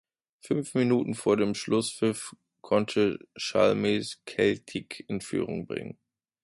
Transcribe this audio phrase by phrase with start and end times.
[0.39, 5.99] Fünf Minuten vor dem Schlusspfiff konnte Chalmers Celtic in Führung bringen.